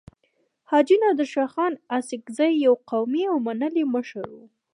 حاجي 0.69 0.95
نادر 1.03 1.27
شاه 1.33 1.49
خان 1.53 1.73
اسحق 1.97 2.23
زی 2.37 2.49
يو 2.65 2.73
قوي 2.89 3.23
او 3.31 3.37
منلی 3.45 3.83
مشر 3.93 4.25
وو. 4.35 4.43